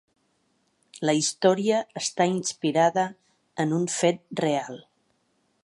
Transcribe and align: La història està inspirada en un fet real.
La 1.09 1.13
història 1.17 1.81
està 2.01 2.27
inspirada 2.31 3.05
en 3.65 3.77
un 3.81 3.85
fet 3.99 4.25
real. 4.45 4.83